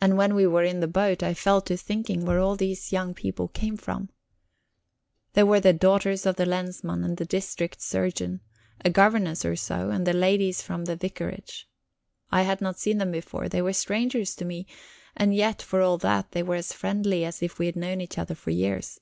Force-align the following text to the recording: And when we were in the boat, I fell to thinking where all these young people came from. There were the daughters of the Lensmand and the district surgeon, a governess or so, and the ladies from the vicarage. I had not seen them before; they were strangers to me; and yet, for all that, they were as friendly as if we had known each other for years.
And 0.00 0.16
when 0.18 0.34
we 0.34 0.44
were 0.44 0.64
in 0.64 0.80
the 0.80 0.88
boat, 0.88 1.22
I 1.22 1.34
fell 1.34 1.60
to 1.60 1.76
thinking 1.76 2.24
where 2.24 2.40
all 2.40 2.56
these 2.56 2.90
young 2.90 3.14
people 3.14 3.46
came 3.46 3.76
from. 3.76 4.10
There 5.34 5.46
were 5.46 5.60
the 5.60 5.72
daughters 5.72 6.26
of 6.26 6.34
the 6.34 6.44
Lensmand 6.44 7.04
and 7.04 7.16
the 7.16 7.24
district 7.24 7.80
surgeon, 7.80 8.40
a 8.84 8.90
governess 8.90 9.44
or 9.44 9.54
so, 9.54 9.90
and 9.90 10.04
the 10.04 10.12
ladies 10.12 10.62
from 10.62 10.86
the 10.86 10.96
vicarage. 10.96 11.68
I 12.32 12.42
had 12.42 12.60
not 12.60 12.80
seen 12.80 12.98
them 12.98 13.12
before; 13.12 13.48
they 13.48 13.62
were 13.62 13.72
strangers 13.72 14.34
to 14.34 14.44
me; 14.44 14.66
and 15.16 15.32
yet, 15.32 15.62
for 15.62 15.80
all 15.80 15.96
that, 15.98 16.32
they 16.32 16.42
were 16.42 16.56
as 16.56 16.72
friendly 16.72 17.24
as 17.24 17.40
if 17.40 17.56
we 17.60 17.66
had 17.66 17.76
known 17.76 18.00
each 18.00 18.18
other 18.18 18.34
for 18.34 18.50
years. 18.50 18.98